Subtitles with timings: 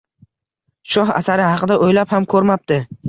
[0.95, 2.81] Shoh asari haqida o‘ylab ham ko‘rmabdi.